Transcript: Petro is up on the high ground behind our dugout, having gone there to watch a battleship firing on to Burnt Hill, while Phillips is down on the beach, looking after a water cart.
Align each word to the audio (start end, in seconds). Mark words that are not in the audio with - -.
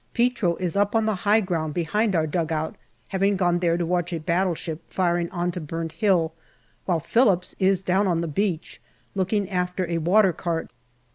Petro 0.15 0.55
is 0.55 0.75
up 0.75 0.95
on 0.95 1.05
the 1.05 1.13
high 1.29 1.41
ground 1.41 1.75
behind 1.75 2.15
our 2.15 2.25
dugout, 2.25 2.73
having 3.09 3.35
gone 3.37 3.59
there 3.59 3.77
to 3.77 3.85
watch 3.85 4.11
a 4.11 4.19
battleship 4.19 4.79
firing 4.91 5.29
on 5.29 5.51
to 5.51 5.61
Burnt 5.61 5.91
Hill, 5.91 6.33
while 6.85 6.99
Phillips 6.99 7.55
is 7.59 7.83
down 7.83 8.07
on 8.07 8.21
the 8.21 8.27
beach, 8.27 8.81
looking 9.13 9.47
after 9.47 9.87
a 9.87 9.99
water 9.99 10.33
cart. 10.33 10.71